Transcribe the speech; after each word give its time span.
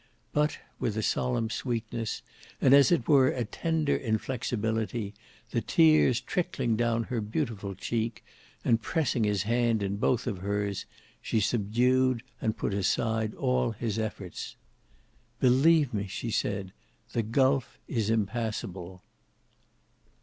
But 0.33 0.57
with 0.79 0.97
a 0.97 1.03
solemn 1.03 1.51
sweetness, 1.51 2.23
and 2.59 2.73
as 2.73 2.91
it 2.91 3.07
were 3.07 3.27
a 3.27 3.45
tender 3.45 3.95
inflexibility, 3.95 5.13
the 5.51 5.61
tears 5.61 6.19
trickling 6.19 6.75
down 6.75 7.03
her 7.03 7.21
beautiful 7.21 7.75
cheek, 7.75 8.25
and 8.65 8.81
pressing 8.81 9.25
his 9.25 9.43
hand 9.43 9.83
in 9.83 9.97
both 9.97 10.25
of 10.25 10.39
hers, 10.39 10.87
she 11.21 11.39
subdued 11.39 12.23
and 12.41 12.57
put 12.57 12.73
aside 12.73 13.35
all 13.35 13.73
his 13.73 13.99
efforts. 13.99 14.55
"Believe 15.39 15.93
me," 15.93 16.07
she 16.07 16.31
said, 16.31 16.73
"the 17.13 17.21
gulf 17.21 17.77
is 17.87 18.09
impassable." 18.09 19.03